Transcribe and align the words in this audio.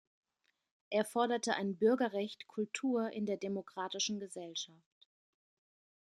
Er 0.89 1.05
forderte 1.05 1.53
ein 1.53 1.77
„Bürgerrecht 1.77 2.47
Kultur“ 2.47 3.11
in 3.11 3.27
der 3.27 3.37
demokratischen 3.37 4.19
Gesellschaft. 4.19 5.07